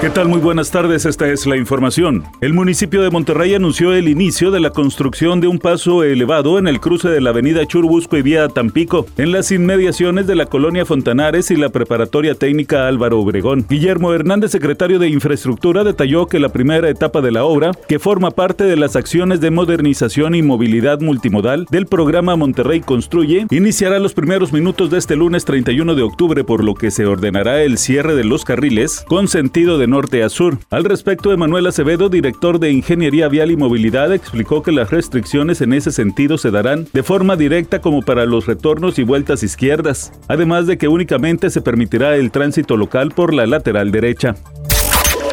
¿Qué 0.00 0.08
tal? 0.08 0.28
Muy 0.28 0.40
buenas 0.40 0.70
tardes, 0.70 1.04
esta 1.04 1.28
es 1.30 1.44
la 1.44 1.58
información. 1.58 2.24
El 2.40 2.54
municipio 2.54 3.02
de 3.02 3.10
Monterrey 3.10 3.54
anunció 3.54 3.92
el 3.92 4.08
inicio 4.08 4.50
de 4.50 4.58
la 4.58 4.70
construcción 4.70 5.42
de 5.42 5.46
un 5.46 5.58
paso 5.58 6.04
elevado 6.04 6.58
en 6.58 6.68
el 6.68 6.80
cruce 6.80 7.10
de 7.10 7.20
la 7.20 7.30
avenida 7.30 7.66
Churbusco 7.66 8.16
y 8.16 8.22
vía 8.22 8.48
Tampico, 8.48 9.04
en 9.18 9.30
las 9.30 9.52
inmediaciones 9.52 10.26
de 10.26 10.36
la 10.36 10.46
colonia 10.46 10.86
Fontanares 10.86 11.50
y 11.50 11.56
la 11.56 11.68
preparatoria 11.68 12.34
técnica 12.34 12.88
Álvaro 12.88 13.20
Obregón. 13.20 13.66
Guillermo 13.68 14.14
Hernández, 14.14 14.52
secretario 14.52 14.98
de 14.98 15.10
Infraestructura, 15.10 15.84
detalló 15.84 16.24
que 16.24 16.40
la 16.40 16.48
primera 16.48 16.88
etapa 16.88 17.20
de 17.20 17.32
la 17.32 17.44
obra, 17.44 17.72
que 17.86 17.98
forma 17.98 18.30
parte 18.30 18.64
de 18.64 18.76
las 18.76 18.96
acciones 18.96 19.42
de 19.42 19.50
modernización 19.50 20.34
y 20.34 20.40
movilidad 20.40 21.02
multimodal 21.02 21.66
del 21.70 21.84
programa 21.84 22.36
Monterrey 22.36 22.80
Construye, 22.80 23.46
iniciará 23.50 23.98
los 23.98 24.14
primeros 24.14 24.50
minutos 24.50 24.88
de 24.88 24.96
este 24.96 25.14
lunes 25.14 25.44
31 25.44 25.94
de 25.94 26.02
octubre, 26.02 26.42
por 26.42 26.64
lo 26.64 26.74
que 26.74 26.90
se 26.90 27.04
ordenará 27.04 27.62
el 27.62 27.76
cierre 27.76 28.14
de 28.14 28.24
los 28.24 28.46
carriles 28.46 29.04
con 29.06 29.28
sentido 29.28 29.76
de 29.76 29.89
norte 29.90 30.22
a 30.22 30.28
sur. 30.28 30.58
Al 30.70 30.84
respecto, 30.84 31.32
Emanuel 31.32 31.66
Acevedo, 31.66 32.08
director 32.08 32.58
de 32.58 32.70
Ingeniería 32.70 33.28
Vial 33.28 33.50
y 33.50 33.56
Movilidad, 33.56 34.12
explicó 34.12 34.62
que 34.62 34.72
las 34.72 34.90
restricciones 34.90 35.60
en 35.60 35.72
ese 35.72 35.90
sentido 35.90 36.38
se 36.38 36.50
darán 36.50 36.86
de 36.92 37.02
forma 37.02 37.36
directa 37.36 37.80
como 37.80 38.02
para 38.02 38.24
los 38.24 38.46
retornos 38.46 38.98
y 38.98 39.02
vueltas 39.02 39.42
izquierdas, 39.42 40.12
además 40.28 40.66
de 40.66 40.78
que 40.78 40.88
únicamente 40.88 41.50
se 41.50 41.60
permitirá 41.60 42.16
el 42.16 42.30
tránsito 42.30 42.76
local 42.76 43.12
por 43.14 43.34
la 43.34 43.46
lateral 43.46 43.90
derecha. 43.90 44.34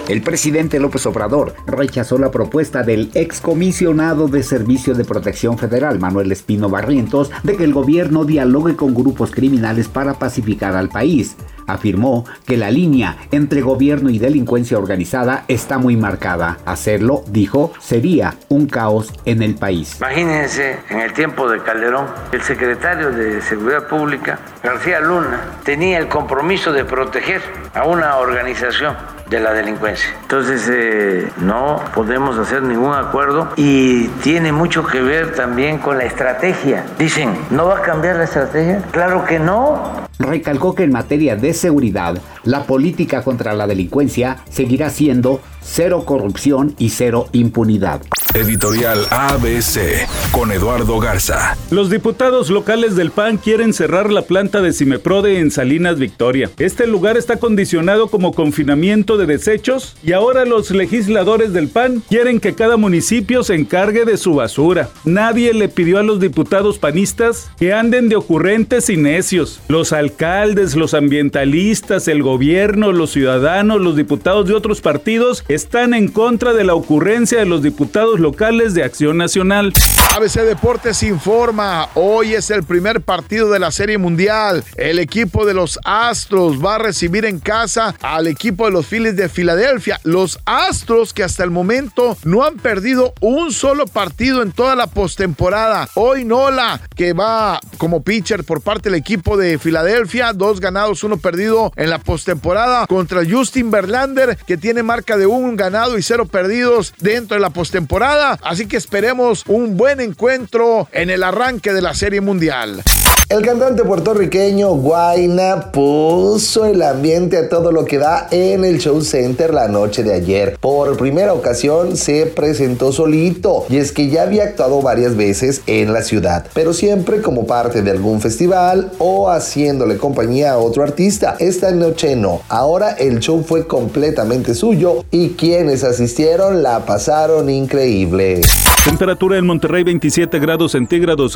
El 0.08 0.22
presidente 0.22 0.80
López 0.80 1.06
Obrador 1.06 1.54
rechazó 1.66 2.18
la 2.18 2.32
propuesta 2.32 2.82
del 2.82 3.12
excomisionado 3.14 4.30
de 4.30 4.42
Servicio 4.42 4.94
de 4.94 5.04
Protección 5.04 5.58
Federal, 5.58 6.00
Manuel 6.00 6.32
Espino 6.32 6.70
Barrientos, 6.70 7.30
de 7.44 7.58
que 7.58 7.66
el 7.66 7.74
gobierno 7.74 8.24
dialogue 8.24 8.78
con 8.78 8.96
grupos 8.96 9.32
criminales 9.32 9.90
para 9.90 10.14
pacificar 10.14 10.78
al 10.78 10.88
país. 10.88 11.36
Afirmó 11.66 12.24
que 12.46 12.56
la 12.56 12.72
línea 12.72 13.18
entre 13.32 13.60
gobierno 13.60 14.10
y 14.10 14.18
delincuencia 14.18 14.78
organizada 14.78 15.44
está 15.50 15.78
muy 15.78 15.98
marcada. 15.98 16.58
Hacerlo, 16.64 17.24
dijo, 17.28 17.74
sería 17.82 18.36
un 18.48 18.68
caos 18.68 19.12
en 19.26 19.44
el 19.44 19.56
país. 19.56 19.98
Imagínense, 19.98 20.78
en 20.90 21.02
el 21.02 21.12
tiempo 21.12 21.50
de 21.50 21.62
Calderón, 21.62 22.06
el 22.32 22.42
secretario 22.42 23.12
de 23.12 23.42
Seguridad 23.42 23.90
Pública, 23.90 24.40
García 24.64 25.02
Luna, 25.02 25.60
tenía 25.66 25.98
el 25.98 26.08
compromiso 26.08 26.72
de 26.72 26.86
proteger 26.86 27.42
a 27.74 27.86
una 27.86 28.16
organización 28.16 29.17
de 29.30 29.40
la 29.40 29.54
delincuencia. 29.54 30.10
Entonces 30.22 30.70
eh, 30.72 31.30
no 31.38 31.82
podemos 31.94 32.38
hacer 32.38 32.64
ningún 32.64 32.94
acuerdo 32.94 33.50
y 33.56 34.08
tiene 34.24 34.52
mucho 34.52 34.86
que 34.86 35.02
ver 35.02 35.34
también 35.36 35.80
con 35.80 35.98
la 35.98 36.06
estrategia. 36.06 36.86
Dicen, 36.98 37.38
¿no 37.50 37.66
va 37.66 37.80
a 37.80 37.82
cambiar 37.82 38.18
la 38.18 38.24
estrategia? 38.24 38.82
Claro 38.92 39.26
que 39.26 39.40
no. 39.40 40.08
Recalcó 40.20 40.74
que 40.74 40.84
en 40.84 40.92
materia 40.92 41.36
de 41.36 41.54
seguridad, 41.54 42.18
la 42.44 42.64
política 42.64 43.24
contra 43.24 43.54
la 43.54 43.68
delincuencia 43.68 44.38
seguirá 44.50 44.90
siendo 44.90 45.42
cero 45.68 46.04
corrupción 46.06 46.74
y 46.78 46.90
cero 46.90 47.28
impunidad. 47.34 48.02
Editorial 48.34 49.06
ABC 49.10 50.08
con 50.32 50.52
Eduardo 50.52 51.00
Garza. 51.00 51.58
Los 51.72 51.90
diputados 51.90 52.50
locales 52.50 52.96
del 52.96 53.10
PAN 53.10 53.38
quieren 53.38 53.74
cerrar 53.74 54.12
la 54.12 54.24
planta 54.24 54.62
de 54.62 54.74
Cimeprode 54.74 55.40
en 55.40 55.50
Salinas 55.50 55.98
Victoria. 55.98 56.50
Este 56.60 56.86
lugar 56.86 57.18
está 57.18 57.38
condicionado 57.38 58.10
como 58.10 58.34
confinamiento 58.34 59.18
de 59.18 59.26
desechos 59.26 59.96
y 60.04 60.12
ahora 60.12 60.46
los 60.46 60.72
legisladores 60.72 61.54
del 61.54 61.70
PAN 61.70 62.04
quieren 62.08 62.40
que 62.40 62.54
cada 62.54 62.78
municipio 62.78 63.44
se 63.44 63.56
encargue 63.56 64.06
de 64.06 64.18
su 64.18 64.36
basura. 64.36 64.90
Nadie 65.04 65.54
le 65.54 65.68
pidió 65.68 65.98
a 65.98 66.04
los 66.04 66.20
diputados 66.20 66.78
panistas 66.78 67.50
que 67.58 67.74
anden 67.74 68.08
de 68.08 68.18
ocurrentes 68.18 68.90
y 68.90 68.98
necios. 68.98 69.62
Los 69.68 69.94
alcaldes, 69.94 70.76
los 70.76 70.94
ambientalistas, 70.94 72.08
el 72.08 72.22
gobierno, 72.22 72.92
los 72.92 73.12
ciudadanos, 73.12 73.82
los 73.82 73.96
diputados 73.96 74.48
de 74.48 74.54
otros 74.54 74.82
partidos 74.82 75.44
están 75.58 75.96
en 75.96 76.08
contra 76.08 76.54
de 76.54 76.64
la 76.64 76.76
ocurrencia 76.76 77.40
de 77.40 77.48
los 77.48 77.64
diputados 77.64 78.20
locales 78.20 78.76
de 78.76 78.84
Acción 78.84 79.18
Nacional. 79.18 79.74
ABC 80.16 80.42
Deportes 80.42 81.02
informa, 81.02 81.90
hoy 81.96 82.36
es 82.36 82.52
el 82.52 82.64
primer 82.64 83.02
partido 83.02 83.50
de 83.50 83.58
la 83.58 83.72
Serie 83.72 83.98
Mundial. 83.98 84.64
El 84.76 85.00
equipo 85.00 85.48
de 85.48 85.56
los 85.56 85.80
Astros 85.84 86.64
va 86.64 86.76
a 86.76 86.80
recibir 86.80 87.26
en 87.26 87.40
casa 87.40 87.96
al 88.02 88.28
equipo 88.28 88.66
de 88.66 88.72
los 88.72 88.86
Phillies 88.86 89.16
de 89.16 89.30
Filadelfia. 89.30 90.00
Los 90.04 90.40
Astros 90.46 91.12
que 91.12 91.24
hasta 91.24 91.44
el 91.44 91.50
momento 91.50 92.18
no 92.24 92.44
han 92.46 92.58
perdido 92.58 93.14
un 93.20 93.52
solo 93.52 93.86
partido 93.86 94.44
en 94.44 94.52
toda 94.52 94.76
la 94.76 94.86
postemporada. 94.86 95.90
Hoy 95.96 96.24
Nola, 96.24 96.82
que 96.96 97.14
va 97.14 97.60
como 97.80 98.04
pitcher 98.04 98.44
por 98.44 98.62
parte 98.62 98.90
del 98.90 99.00
equipo 99.00 99.38
de 99.38 99.58
Filadelfia, 99.58 100.34
dos 100.34 100.60
ganados, 100.60 101.04
uno 101.04 101.18
perdido 101.18 101.72
en 101.76 101.90
la 101.90 101.98
postemporada 101.98 102.86
contra 102.86 103.24
Justin 103.28 103.72
Verlander, 103.72 104.38
que 104.46 104.58
tiene 104.58 104.84
marca 104.84 105.18
de 105.18 105.26
un 105.38 105.56
ganado 105.56 105.98
y 105.98 106.04
cero 106.04 106.26
perdidos 106.26 106.94
dentro 107.00 107.36
de 107.36 107.42
la 107.42 107.50
postemporada. 107.50 108.40
Así 108.44 108.68
que 108.68 108.78
esperemos 108.78 109.44
un 109.48 109.78
buen 109.78 110.00
encuentro 110.00 110.88
en 110.92 111.10
el 111.10 111.24
arranque 111.24 111.74
de 111.74 111.82
la 111.82 111.94
Serie 111.94 112.22
Mundial. 112.22 112.84
El 113.30 113.42
cantante 113.42 113.84
puertorriqueño 113.84 114.70
Guayna 114.76 115.74
puso 115.74 116.64
el 116.64 116.82
ambiente 116.82 117.36
a 117.36 117.50
todo 117.50 117.74
lo 117.74 117.84
que 117.84 117.98
da 117.98 118.30
en 118.32 118.64
el 118.64 118.80
Show 118.80 119.02
Center 119.02 119.54
la 119.54 119.68
noche 119.68 120.02
de 120.02 120.14
ayer. 120.14 120.58
Por 120.62 120.96
primera 120.96 121.34
ocasión 121.34 121.98
se 121.98 122.26
presentó 122.28 122.94
solito 122.94 123.66
y 123.70 123.78
es 123.78 123.92
que 123.92 124.08
ya 124.08 124.24
había 124.24 124.46
actuado 124.46 124.82
varias 124.82 125.18
veces 125.18 125.62
en 125.68 125.92
la 125.92 126.04
ciudad, 126.04 126.46
pero 126.54 126.72
siempre 126.72 127.22
como 127.22 127.46
parte 127.46 127.82
de 127.82 127.92
algún 127.92 128.22
festival 128.22 128.94
o 128.98 129.30
haciéndole 129.30 129.98
compañía 129.98 130.54
a 130.54 130.58
otro 130.60 130.84
artista. 130.84 131.36
Esta 131.38 131.72
noche 131.72 132.16
no. 132.16 132.44
Ahora 132.48 132.92
el 132.92 133.20
show 133.20 133.44
fue 133.44 133.68
completamente 133.68 134.56
suyo 134.56 135.04
y 135.12 135.32
quienes 135.32 135.84
asistieron 135.84 136.64
la 136.64 136.86
pasaron 136.86 137.50
increíble. 137.50 138.40
Temperatura 138.86 139.38
en 139.38 139.46
Monterrey 139.46 139.84
27 139.84 140.40
grados 140.40 140.72
centígrados. 140.72 141.36